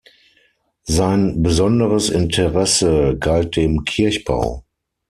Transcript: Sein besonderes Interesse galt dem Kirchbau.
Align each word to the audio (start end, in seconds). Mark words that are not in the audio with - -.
Sein 0.87 1.43
besonderes 1.43 2.09
Interesse 2.09 3.15
galt 3.19 3.55
dem 3.55 3.83
Kirchbau. 3.83 4.63